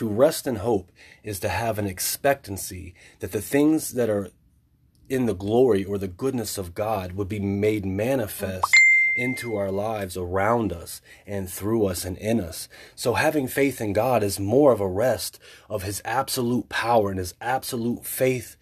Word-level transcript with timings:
To 0.00 0.08
rest 0.08 0.46
in 0.46 0.56
hope 0.56 0.90
is 1.22 1.38
to 1.40 1.50
have 1.50 1.78
an 1.78 1.84
expectancy 1.84 2.94
that 3.18 3.32
the 3.32 3.42
things 3.42 3.92
that 3.92 4.08
are 4.08 4.30
in 5.10 5.26
the 5.26 5.34
glory 5.34 5.84
or 5.84 5.98
the 5.98 6.08
goodness 6.08 6.56
of 6.56 6.74
God 6.74 7.12
would 7.12 7.28
be 7.28 7.38
made 7.38 7.84
manifest 7.84 8.74
into 9.14 9.56
our 9.56 9.70
lives 9.70 10.16
around 10.16 10.72
us 10.72 11.02
and 11.26 11.50
through 11.50 11.84
us 11.84 12.06
and 12.06 12.16
in 12.16 12.40
us. 12.40 12.66
So 12.94 13.12
having 13.12 13.46
faith 13.46 13.78
in 13.78 13.92
God 13.92 14.22
is 14.22 14.40
more 14.40 14.72
of 14.72 14.80
a 14.80 14.88
rest 14.88 15.38
of 15.68 15.82
his 15.82 16.00
absolute 16.02 16.70
power 16.70 17.10
and 17.10 17.18
his 17.18 17.34
absolute 17.38 18.06
faith 18.06 18.56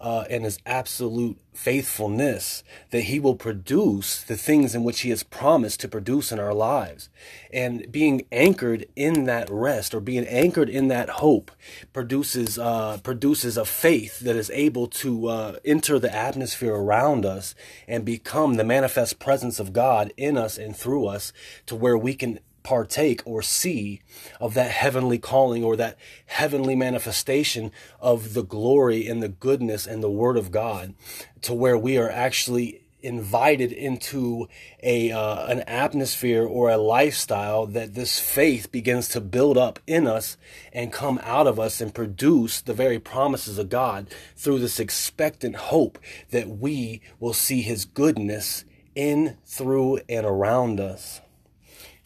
uh, 0.00 0.24
and 0.30 0.44
his 0.44 0.58
absolute 0.64 1.38
faithfulness 1.52 2.62
that 2.90 3.02
he 3.02 3.18
will 3.18 3.34
produce 3.34 4.22
the 4.22 4.36
things 4.36 4.74
in 4.74 4.84
which 4.84 5.00
he 5.00 5.10
has 5.10 5.24
promised 5.24 5.80
to 5.80 5.88
produce 5.88 6.30
in 6.30 6.38
our 6.38 6.54
lives. 6.54 7.08
And 7.52 7.90
being 7.90 8.22
anchored 8.30 8.86
in 8.94 9.24
that 9.24 9.50
rest 9.50 9.92
or 9.92 10.00
being 10.00 10.24
anchored 10.26 10.68
in 10.68 10.86
that 10.88 11.08
hope 11.08 11.50
produces, 11.92 12.60
uh, 12.60 12.98
produces 13.02 13.56
a 13.56 13.64
faith 13.64 14.20
that 14.20 14.36
is 14.36 14.50
able 14.50 14.86
to 14.86 15.26
uh, 15.26 15.56
enter 15.64 15.98
the 15.98 16.14
atmosphere 16.14 16.74
around 16.74 17.26
us 17.26 17.56
and 17.88 18.04
become 18.04 18.54
the 18.54 18.64
manifest 18.64 19.18
presence 19.18 19.58
of 19.58 19.72
God 19.72 20.12
in 20.16 20.36
us 20.36 20.58
and 20.58 20.76
through 20.76 21.08
us 21.08 21.32
to 21.66 21.74
where 21.74 21.98
we 21.98 22.14
can 22.14 22.38
partake 22.68 23.22
or 23.24 23.40
see 23.40 24.02
of 24.38 24.52
that 24.52 24.70
heavenly 24.70 25.16
calling 25.16 25.64
or 25.64 25.74
that 25.74 25.96
heavenly 26.26 26.76
manifestation 26.76 27.72
of 27.98 28.34
the 28.34 28.42
glory 28.42 29.08
and 29.08 29.22
the 29.22 29.28
goodness 29.30 29.86
and 29.86 30.02
the 30.02 30.10
word 30.10 30.36
of 30.36 30.52
God 30.52 30.94
to 31.40 31.54
where 31.54 31.78
we 31.78 31.96
are 31.96 32.10
actually 32.10 32.82
invited 33.00 33.72
into 33.72 34.46
a 34.82 35.10
uh, 35.10 35.46
an 35.46 35.60
atmosphere 35.60 36.44
or 36.44 36.68
a 36.68 36.76
lifestyle 36.76 37.64
that 37.64 37.94
this 37.94 38.20
faith 38.20 38.70
begins 38.70 39.08
to 39.08 39.20
build 39.22 39.56
up 39.56 39.78
in 39.86 40.06
us 40.06 40.36
and 40.70 40.92
come 40.92 41.18
out 41.22 41.46
of 41.46 41.58
us 41.58 41.80
and 41.80 41.94
produce 41.94 42.60
the 42.60 42.74
very 42.74 42.98
promises 42.98 43.56
of 43.56 43.70
God 43.70 44.08
through 44.36 44.58
this 44.58 44.78
expectant 44.78 45.56
hope 45.56 45.98
that 46.32 46.50
we 46.50 47.00
will 47.18 47.32
see 47.32 47.62
his 47.62 47.86
goodness 47.86 48.66
in 48.94 49.38
through 49.46 50.00
and 50.06 50.26
around 50.26 50.80
us 50.80 51.22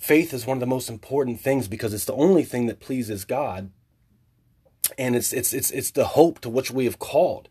faith 0.03 0.34
is 0.34 0.45
one 0.45 0.56
of 0.56 0.61
the 0.61 0.67
most 0.67 0.91
important 0.91 1.41
things 1.41 1.69
because 1.69 1.95
it's 1.95 2.05
the 2.05 2.14
only 2.14 2.42
thing 2.42 2.67
that 2.67 2.81
pleases 2.81 3.25
God. 3.25 3.70
And 4.98 5.14
it's 5.14 5.33
it's 5.33 5.55
it's 5.55 5.70
it's 5.70 5.92
the 5.92 6.05
hope 6.05 6.41
to 6.41 6.50
which 6.50 6.70
we 6.70 6.84
have 6.86 6.98
called. 6.98 7.48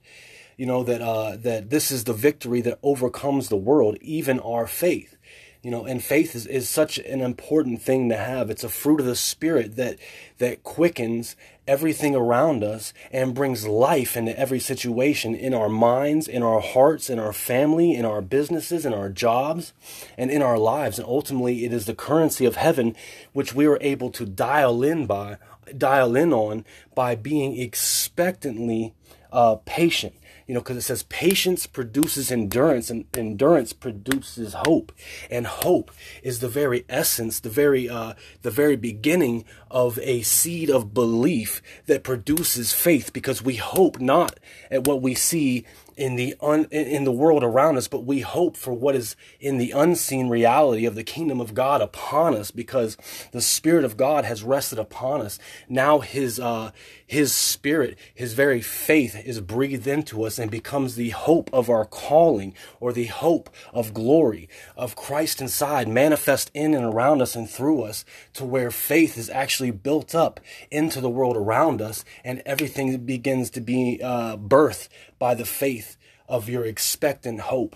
You 0.58 0.66
know 0.66 0.84
that 0.84 1.02
uh, 1.02 1.38
that 1.38 1.70
this 1.70 1.90
is 1.92 2.04
the 2.04 2.14
victory 2.14 2.62
that 2.62 2.78
overcomes 2.84 3.48
the 3.48 3.56
world, 3.56 3.98
even 4.02 4.40
our 4.40 4.68
faith 4.68 5.16
you 5.62 5.70
know 5.70 5.86
and 5.86 6.04
faith 6.04 6.36
is, 6.36 6.48
is 6.48 6.68
such 6.68 6.98
an 6.98 7.22
important 7.22 7.82
thing 7.82 8.10
to 8.10 8.18
have. 8.18 8.50
It's 8.50 8.64
a 8.64 8.70
fruit 8.70 9.00
of 9.00 9.06
the 9.06 9.16
spirit 9.16 9.76
that 9.76 9.98
that 10.40 10.64
quickens 10.64 11.36
everything 11.68 12.16
around 12.16 12.64
us 12.64 12.94
and 13.12 13.36
brings 13.36 13.68
life 13.68 14.18
into 14.18 14.38
every 14.38 14.60
situation 14.60 15.36
in 15.36 15.54
our 15.54 15.70
minds 15.70 16.28
in 16.28 16.42
our 16.42 16.60
hearts 16.60 17.10
in 17.10 17.20
our 17.20 17.34
family 17.34 17.96
in 17.96 18.06
our 18.06 18.22
businesses 18.22 18.86
in 18.86 18.94
our 18.94 19.10
jobs 19.10 19.74
and 20.18 20.32
in 20.32 20.42
our 20.42 20.58
lives. 20.58 20.98
And 20.98 21.08
ultimately 21.08 21.64
it 21.66 21.72
is 21.72 21.86
the 21.86 21.96
currency 21.96 22.46
of 22.46 22.56
heaven 22.56 22.96
which 23.34 23.54
we 23.54 23.68
are 23.68 23.78
able 23.82 24.10
to 24.12 24.26
dial 24.26 24.84
in 24.84 25.06
by 25.06 25.38
dial 25.78 26.16
in 26.16 26.34
on 26.34 26.66
by 26.96 27.16
being 27.16 27.60
expectantly 27.60 28.94
uh, 29.32 29.56
patient 29.66 30.16
you 30.48 30.54
know, 30.54 30.60
because 30.60 30.78
it 30.78 30.82
says 30.82 31.04
patience 31.04 31.68
produces 31.68 32.32
endurance 32.32 32.90
and 32.90 33.06
endurance 33.16 33.74
produces 33.74 34.54
hope. 34.54 34.92
And 35.30 35.48
hope 35.48 35.92
is 36.24 36.40
the 36.40 36.50
very 36.50 36.86
essence, 36.90 37.40
the 37.40 37.50
very, 37.50 37.90
uh, 37.90 38.14
the 38.42 38.52
very 38.52 38.76
beginning 38.76 39.46
of 39.70 40.00
a 40.00 40.22
seed 40.22 40.70
of 40.70 40.94
belief 40.94 41.62
that 41.86 42.04
produces 42.04 42.74
faith 42.74 43.14
because 43.14 43.42
we 43.42 43.56
hope 43.56 44.00
not 44.00 44.40
at 44.70 44.86
what 44.88 45.02
we 45.02 45.16
see 45.16 45.66
in 45.98 46.16
the 46.16 46.36
un, 46.42 46.66
in 46.72 47.04
the 47.04 47.12
world 47.12 47.44
around 47.44 47.78
us, 47.78 47.88
but 47.88 48.06
we 48.06 48.22
hope 48.22 48.58
for 48.58 48.74
what 48.74 48.96
is 48.96 49.16
in 49.40 49.58
the 49.58 49.72
unseen 49.72 50.30
reality 50.30 50.86
of 50.86 50.96
the 50.96 51.04
kingdom 51.04 51.40
of 51.42 51.54
God 51.54 51.82
upon 51.82 52.36
us, 52.36 52.52
because 52.52 52.98
the 53.32 53.42
Spirit 53.42 53.86
of 53.86 53.98
God 53.98 54.26
has 54.26 54.44
rested 54.44 54.80
upon 54.80 55.22
us. 55.22 55.40
Now 55.70 56.00
His 56.00 56.40
uh, 56.40 56.72
His 57.06 57.34
Spirit, 57.34 57.98
His 58.14 58.34
very 58.34 58.62
faith, 58.62 59.16
is 59.26 59.42
breathed 59.42 59.88
into 59.88 60.24
us 60.24 60.40
and 60.40 60.50
becomes 60.50 60.96
the 60.96 61.10
hope 61.10 61.50
of 61.54 61.70
our 61.70 61.86
calling, 61.86 62.54
or 62.80 62.94
the 62.94 63.06
hope 63.06 63.50
of 63.74 63.94
glory 63.94 64.50
of 64.76 64.96
Christ 64.96 65.42
inside, 65.42 65.88
manifest 65.88 66.52
in 66.54 66.74
and 66.74 66.86
around 66.86 67.22
us 67.22 67.36
and 67.36 67.50
through 67.50 67.84
us, 67.84 68.06
to 68.34 68.46
where 68.46 68.72
faith 68.72 69.18
is 69.18 69.30
actually 69.30 69.72
built 69.72 70.16
up 70.16 70.40
into 70.70 71.02
the 71.02 71.10
world 71.10 71.38
around 71.38 71.82
us, 71.82 72.04
and 72.24 72.42
everything 72.46 72.98
begins 73.06 73.50
to 73.52 73.62
be 73.62 74.00
uh, 74.04 74.38
birthed 74.38 74.88
by 75.20 75.36
the 75.36 75.46
faith 75.46 75.91
of 76.32 76.48
your 76.48 76.64
expectant 76.64 77.42
hope. 77.42 77.76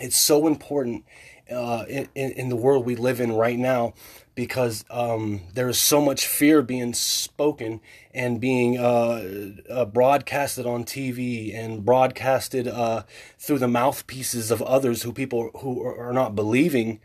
It's 0.00 0.18
so 0.18 0.46
important 0.46 1.04
uh, 1.50 1.84
in, 1.86 2.08
in 2.14 2.48
the 2.48 2.56
world 2.56 2.86
we 2.86 2.96
live 2.96 3.20
in 3.20 3.32
right 3.32 3.58
now 3.58 3.92
because 4.34 4.86
um, 4.88 5.42
there 5.52 5.68
is 5.68 5.78
so 5.78 6.00
much 6.00 6.26
fear 6.26 6.62
being 6.62 6.94
spoken 6.94 7.82
and 8.14 8.40
being 8.40 8.78
uh, 8.78 9.52
uh, 9.68 9.84
broadcasted 9.84 10.64
on 10.64 10.84
TV 10.84 11.54
and 11.54 11.84
broadcasted 11.84 12.66
uh, 12.66 13.02
through 13.38 13.58
the 13.58 13.68
mouthpieces 13.68 14.50
of 14.50 14.62
others 14.62 15.02
who 15.02 15.12
people 15.12 15.50
who 15.58 15.82
are 15.82 16.14
not 16.14 16.34
believing 16.34 17.00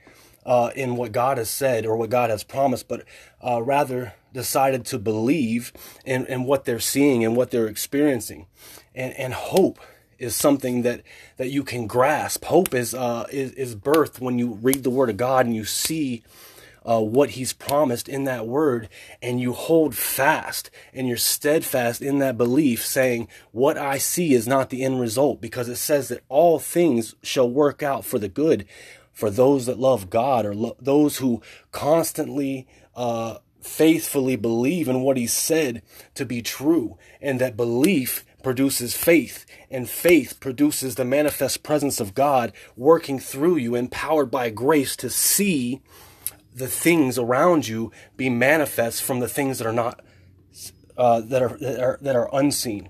uh, 0.45 0.71
in 0.75 0.95
what 0.95 1.11
God 1.11 1.37
has 1.37 1.49
said 1.49 1.85
or 1.85 1.95
what 1.95 2.09
God 2.09 2.29
has 2.29 2.43
promised, 2.43 2.87
but 2.87 3.03
uh, 3.41 3.61
rather 3.61 4.13
decided 4.33 4.85
to 4.85 4.99
believe 4.99 5.71
in, 6.05 6.25
in 6.25 6.43
what 6.43 6.65
they're 6.65 6.79
seeing 6.79 7.23
and 7.23 7.35
what 7.35 7.51
they're 7.51 7.67
experiencing. 7.67 8.47
And, 8.95 9.13
and 9.13 9.33
hope 9.33 9.79
is 10.19 10.35
something 10.35 10.81
that, 10.83 11.01
that 11.37 11.49
you 11.49 11.63
can 11.63 11.87
grasp. 11.87 12.45
Hope 12.45 12.73
is, 12.73 12.93
uh, 12.93 13.27
is, 13.31 13.51
is 13.53 13.75
birthed 13.75 14.19
when 14.19 14.39
you 14.39 14.53
read 14.53 14.83
the 14.83 14.89
Word 14.89 15.09
of 15.09 15.17
God 15.17 15.45
and 15.45 15.55
you 15.55 15.65
see 15.65 16.23
uh, 16.85 16.99
what 16.99 17.31
He's 17.31 17.53
promised 17.53 18.09
in 18.09 18.25
that 18.25 18.47
Word 18.47 18.89
and 19.21 19.39
you 19.39 19.53
hold 19.53 19.95
fast 19.95 20.69
and 20.93 21.07
you're 21.07 21.17
steadfast 21.17 22.01
in 22.01 22.19
that 22.19 22.37
belief, 22.37 22.85
saying, 22.85 23.27
What 23.51 23.77
I 23.77 23.97
see 23.97 24.33
is 24.33 24.47
not 24.47 24.69
the 24.69 24.83
end 24.83 24.99
result, 24.99 25.41
because 25.41 25.69
it 25.69 25.77
says 25.77 26.09
that 26.09 26.23
all 26.29 26.59
things 26.59 27.15
shall 27.21 27.49
work 27.49 27.81
out 27.81 28.05
for 28.05 28.19
the 28.19 28.29
good 28.29 28.65
for 29.13 29.29
those 29.29 29.65
that 29.67 29.79
love 29.79 30.09
God 30.09 30.45
or 30.45 30.53
lo- 30.55 30.77
those 30.79 31.17
who 31.17 31.41
constantly 31.71 32.67
uh, 32.95 33.37
faithfully 33.61 34.35
believe 34.35 34.87
in 34.87 35.01
what 35.01 35.17
he 35.17 35.27
said 35.27 35.81
to 36.15 36.25
be 36.25 36.41
true, 36.41 36.97
and 37.21 37.39
that 37.39 37.55
belief 37.55 38.25
produces 38.43 38.95
faith, 38.95 39.45
and 39.71 39.89
faith 39.89 40.39
produces 40.39 40.95
the 40.95 41.05
manifest 41.05 41.63
presence 41.63 41.99
of 41.99 42.13
God 42.13 42.51
working 42.75 43.19
through 43.19 43.55
you, 43.57 43.75
empowered 43.75 44.29
by 44.29 44.49
grace 44.49 44.95
to 44.97 45.09
see 45.09 45.81
the 46.53 46.67
things 46.67 47.17
around 47.17 47.67
you 47.67 47.91
be 48.17 48.29
manifest 48.29 49.01
from 49.01 49.19
the 49.19 49.29
things 49.29 49.57
that 49.57 49.67
are 49.67 49.73
not 49.73 50.01
uh, 50.97 51.21
that 51.21 51.41
are 51.41 51.57
that 51.57 51.79
are 51.79 51.97
that 52.01 52.15
are 52.15 52.29
unseen 52.33 52.89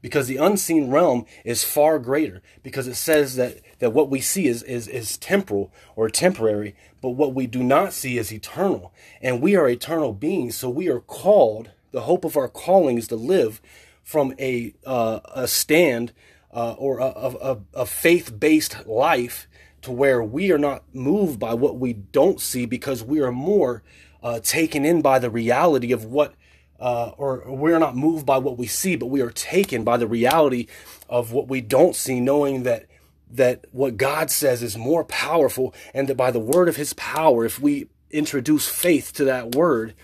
because 0.00 0.28
the 0.28 0.36
unseen 0.36 0.90
realm 0.90 1.26
is 1.44 1.64
far 1.64 1.98
greater 1.98 2.42
because 2.62 2.86
it 2.86 2.94
says 2.94 3.36
that, 3.36 3.58
that 3.78 3.92
what 3.92 4.10
we 4.10 4.20
see 4.20 4.46
is, 4.46 4.62
is, 4.62 4.88
is 4.88 5.16
temporal 5.18 5.72
or 5.96 6.08
temporary, 6.08 6.74
but 7.00 7.10
what 7.10 7.34
we 7.34 7.46
do 7.46 7.62
not 7.62 7.92
see 7.92 8.18
is 8.18 8.32
eternal. 8.32 8.92
And 9.20 9.40
we 9.40 9.56
are 9.56 9.68
eternal 9.68 10.12
beings, 10.12 10.56
so 10.56 10.68
we 10.70 10.88
are 10.88 11.00
called, 11.00 11.70
the 11.92 12.02
hope 12.02 12.24
of 12.24 12.36
our 12.36 12.48
calling 12.48 12.98
is 12.98 13.08
to 13.08 13.16
live 13.16 13.60
from 14.02 14.34
a, 14.38 14.74
uh, 14.86 15.20
a 15.34 15.48
stand 15.48 16.12
uh, 16.52 16.72
or 16.72 16.98
a, 16.98 17.04
a, 17.04 17.58
a 17.74 17.86
faith-based 17.86 18.86
life 18.86 19.48
to 19.82 19.92
where 19.92 20.22
we 20.22 20.50
are 20.50 20.58
not 20.58 20.82
moved 20.92 21.38
by 21.38 21.54
what 21.54 21.78
we 21.78 21.92
don't 21.92 22.40
see 22.40 22.66
because 22.66 23.04
we 23.04 23.20
are 23.20 23.32
more 23.32 23.82
uh, 24.22 24.40
taken 24.40 24.84
in 24.84 25.02
by 25.02 25.18
the 25.18 25.30
reality 25.30 25.92
of 25.92 26.04
what 26.04 26.34
uh, 26.80 27.12
or 27.16 27.42
we're 27.46 27.78
not 27.78 27.96
moved 27.96 28.24
by 28.24 28.38
what 28.38 28.58
we 28.58 28.66
see, 28.66 28.96
but 28.96 29.06
we 29.06 29.20
are 29.20 29.30
taken 29.30 29.84
by 29.84 29.96
the 29.96 30.06
reality 30.06 30.66
of 31.08 31.32
what 31.32 31.48
we 31.48 31.60
don't 31.60 31.96
see, 31.96 32.20
knowing 32.20 32.62
that 32.62 32.86
that 33.30 33.66
what 33.72 33.98
God 33.98 34.30
says 34.30 34.62
is 34.62 34.78
more 34.78 35.04
powerful, 35.04 35.74
and 35.92 36.08
that 36.08 36.16
by 36.16 36.30
the 36.30 36.38
word 36.38 36.68
of 36.68 36.76
His 36.76 36.94
power, 36.94 37.44
if 37.44 37.60
we 37.60 37.88
introduce 38.10 38.66
faith 38.66 39.12
to 39.14 39.24
that 39.24 39.54
word, 39.54 39.94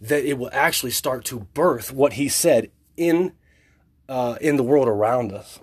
that 0.00 0.24
it 0.24 0.36
will 0.36 0.50
actually 0.52 0.90
start 0.90 1.24
to 1.26 1.40
birth 1.54 1.92
what 1.92 2.14
He 2.14 2.28
said 2.28 2.70
in 2.96 3.34
uh, 4.08 4.36
in 4.40 4.56
the 4.56 4.64
world 4.64 4.88
around 4.88 5.32
us. 5.32 5.60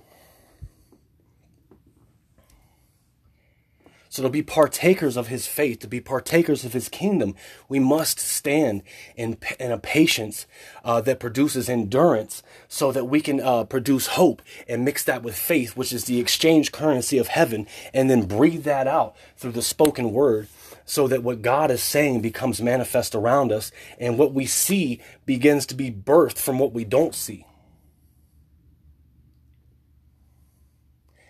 So 4.12 4.24
to 4.24 4.30
be 4.30 4.42
partakers 4.42 5.16
of 5.16 5.28
his 5.28 5.46
faith, 5.46 5.80
to 5.80 5.88
be 5.88 6.02
partakers 6.02 6.66
of 6.66 6.74
his 6.74 6.90
kingdom, 6.90 7.36
we 7.68 7.78
must 7.78 8.20
stand 8.20 8.82
in, 9.16 9.38
in 9.60 9.72
a 9.72 9.78
patience 9.78 10.48
uh, 10.84 11.00
that 11.02 11.20
produces 11.20 11.70
endurance 11.70 12.42
so 12.68 12.92
that 12.92 13.06
we 13.06 13.22
can 13.22 13.40
uh, 13.40 13.66
produce 13.66 14.08
hope 14.08 14.42
and 14.68 14.84
mix 14.84 15.04
that 15.04 15.22
with 15.22 15.36
faith, 15.36 15.78
which 15.78 15.94
is 15.94 16.06
the 16.06 16.20
exchange 16.20 16.72
currency 16.72 17.20
of 17.20 17.28
heaven, 17.28 17.68
and 17.94 18.10
then 18.10 18.26
breathe 18.26 18.64
that 18.64 18.88
out 18.88 19.16
through 19.38 19.52
the 19.52 19.62
spoken 19.62 20.12
word 20.12 20.48
so 20.86 21.08
that 21.08 21.22
what 21.22 21.44
God 21.44 21.70
is 21.70 21.84
saying 21.84 22.22
becomes 22.22 22.60
manifest 22.60 23.14
around 23.14 23.52
us 23.52 23.72
and 24.00 24.18
what 24.18 24.34
we 24.34 24.48
see 24.48 25.00
begins 25.28 25.68
to 25.68 25.76
be 25.76 25.92
birthed 25.92 26.40
from 26.40 26.58
what 26.58 26.74
we 26.74 26.84
don't 26.84 27.14
see. 27.14 27.46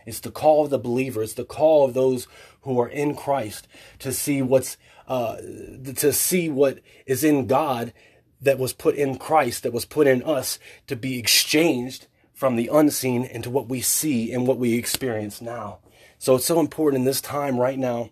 It's 0.09 0.19
the 0.19 0.31
call 0.31 0.65
of 0.65 0.69
the 0.69 0.79
believer. 0.79 1.23
It's 1.23 1.33
the 1.33 1.45
call 1.45 1.85
of 1.85 1.94
those 1.94 2.27
who 2.61 2.79
are 2.79 2.89
in 2.89 3.15
Christ 3.15 3.67
to 4.00 4.11
see 4.11 4.41
what's 4.41 4.77
uh, 5.07 5.38
to 5.38 6.13
see 6.13 6.50
what 6.50 6.79
is 7.06 7.23
in 7.23 7.47
God 7.47 7.94
that 8.41 8.59
was 8.59 8.73
put 8.73 8.95
in 8.95 9.17
Christ, 9.17 9.63
that 9.63 9.73
was 9.73 9.85
put 9.85 10.07
in 10.07 10.21
us, 10.23 10.59
to 10.88 10.95
be 10.95 11.17
exchanged 11.17 12.07
from 12.33 12.56
the 12.56 12.69
unseen 12.71 13.23
into 13.23 13.50
what 13.50 13.67
we 13.67 13.81
see 13.81 14.31
and 14.31 14.47
what 14.47 14.57
we 14.57 14.75
experience 14.75 15.41
now. 15.41 15.79
So 16.19 16.35
it's 16.35 16.45
so 16.45 16.59
important 16.59 17.00
in 17.00 17.05
this 17.05 17.21
time 17.21 17.59
right 17.59 17.77
now 17.77 18.12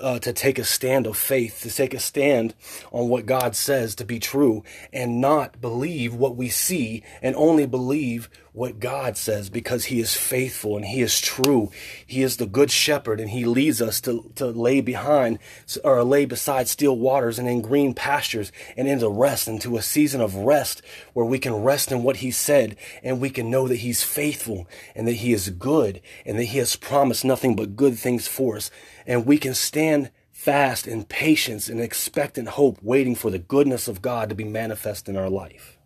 uh, 0.00 0.18
to 0.20 0.32
take 0.32 0.58
a 0.58 0.64
stand 0.64 1.06
of 1.06 1.16
faith, 1.16 1.62
to 1.62 1.70
take 1.70 1.94
a 1.94 1.98
stand 1.98 2.54
on 2.92 3.08
what 3.08 3.26
God 3.26 3.56
says 3.56 3.94
to 3.96 4.04
be 4.04 4.18
true, 4.18 4.62
and 4.92 5.20
not 5.20 5.60
believe 5.60 6.14
what 6.14 6.36
we 6.36 6.48
see, 6.48 7.02
and 7.22 7.34
only 7.36 7.66
believe 7.66 8.28
what 8.52 8.80
God 8.80 9.16
says 9.16 9.50
because 9.50 9.86
He 9.86 10.00
is 10.00 10.16
faithful 10.16 10.76
and 10.76 10.84
He 10.84 11.00
is 11.00 11.20
true. 11.20 11.70
He 12.06 12.22
is 12.22 12.36
the 12.36 12.46
good 12.46 12.70
shepherd, 12.70 13.20
and 13.20 13.30
He 13.30 13.44
leads 13.44 13.80
us 13.80 14.00
to, 14.02 14.30
to 14.36 14.46
lay 14.46 14.80
behind 14.80 15.38
or 15.84 16.02
lay 16.04 16.24
beside 16.24 16.68
still 16.68 16.98
waters 16.98 17.38
and 17.38 17.48
in 17.48 17.60
green 17.60 17.94
pastures 17.94 18.52
and 18.76 18.88
into 18.88 19.08
rest, 19.08 19.48
into 19.48 19.76
a 19.76 19.82
season 19.82 20.20
of 20.20 20.34
rest 20.34 20.82
where 21.12 21.26
we 21.26 21.38
can 21.38 21.54
rest 21.54 21.92
in 21.92 22.02
what 22.02 22.16
He 22.16 22.30
said, 22.30 22.76
and 23.02 23.20
we 23.20 23.30
can 23.30 23.50
know 23.50 23.68
that 23.68 23.76
He's 23.76 24.02
faithful 24.02 24.66
and 24.94 25.06
that 25.06 25.12
He 25.12 25.32
is 25.32 25.50
good 25.50 26.00
and 26.24 26.38
that 26.38 26.44
He 26.44 26.58
has 26.58 26.76
promised 26.76 27.24
nothing 27.24 27.56
but 27.56 27.76
good 27.76 27.98
things 27.98 28.28
for 28.28 28.56
us 28.56 28.70
and 29.08 29.24
we 29.24 29.38
can 29.38 29.54
stand 29.54 30.10
fast 30.30 30.86
in 30.86 31.02
patience 31.04 31.68
and 31.68 31.80
expectant 31.80 32.50
hope, 32.50 32.78
waiting 32.82 33.16
for 33.16 33.30
the 33.30 33.38
goodness 33.38 33.88
of 33.88 34.02
God 34.02 34.28
to 34.28 34.34
be 34.36 34.44
manifest 34.44 35.08
in 35.08 35.16
our 35.16 35.30
life. 35.30 35.77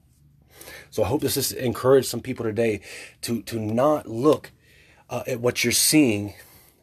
So 0.93 1.03
I 1.03 1.07
hope 1.07 1.23
this 1.23 1.37
has 1.37 1.53
encouraged 1.53 2.07
some 2.07 2.21
people 2.21 2.45
today 2.45 2.83
to, 3.23 3.41
to 3.45 3.59
not 3.59 4.07
look 4.07 4.53
uh, 5.09 5.23
at 5.27 5.41
what 5.41 5.65
you're 5.65 5.73
seeing 5.73 6.35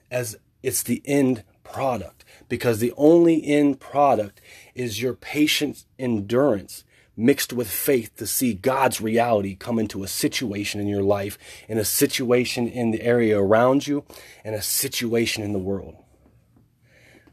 as 0.09 0.35
it's 0.63 0.81
the 0.81 1.03
end 1.06 1.44
product, 1.63 2.25
because 2.50 2.79
the 2.79 2.91
only 2.97 3.45
end 3.45 3.79
product 3.79 4.41
is 4.73 5.00
your 5.00 5.13
patient 5.13 5.85
endurance 6.00 6.83
mixed 7.15 7.53
with 7.53 7.69
faith 7.69 8.15
to 8.15 8.25
see 8.25 8.56
God's 8.56 9.00
reality 9.00 9.56
come 9.56 9.77
into 9.77 10.03
a 10.03 10.07
situation 10.07 10.81
in 10.81 10.88
your 10.88 11.03
life, 11.03 11.38
in 11.67 11.77
a 11.77 11.85
situation 11.85 12.67
in 12.67 12.89
the 12.89 13.03
area 13.03 13.39
around 13.39 13.85
you, 13.85 14.05
and 14.44 14.55
a 14.55 14.62
situation 14.63 15.44
in 15.44 15.53
the 15.53 15.59
world. 15.59 15.95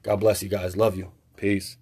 God 0.02 0.16
bless 0.16 0.42
you 0.42 0.50
guys. 0.50 0.76
Love 0.76 0.94
you. 0.94 1.10
Peace. 1.36 1.78